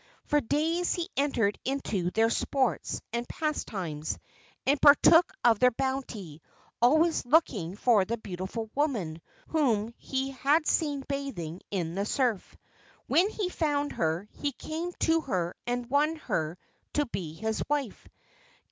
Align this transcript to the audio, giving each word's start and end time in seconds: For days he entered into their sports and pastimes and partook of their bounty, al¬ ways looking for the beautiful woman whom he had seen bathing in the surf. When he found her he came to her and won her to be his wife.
For 0.25 0.41
days 0.41 0.95
he 0.95 1.11
entered 1.15 1.59
into 1.63 2.09
their 2.09 2.31
sports 2.31 3.01
and 3.13 3.29
pastimes 3.29 4.17
and 4.65 4.81
partook 4.81 5.31
of 5.43 5.59
their 5.59 5.69
bounty, 5.69 6.41
al¬ 6.81 6.97
ways 7.01 7.23
looking 7.23 7.75
for 7.75 8.03
the 8.03 8.17
beautiful 8.17 8.71
woman 8.73 9.21
whom 9.49 9.93
he 9.99 10.31
had 10.31 10.65
seen 10.65 11.03
bathing 11.07 11.61
in 11.69 11.93
the 11.93 12.07
surf. 12.07 12.57
When 13.05 13.29
he 13.29 13.49
found 13.49 13.91
her 13.91 14.27
he 14.31 14.53
came 14.53 14.91
to 15.01 15.21
her 15.21 15.55
and 15.67 15.87
won 15.87 16.15
her 16.15 16.57
to 16.93 17.05
be 17.05 17.35
his 17.35 17.61
wife. 17.69 18.07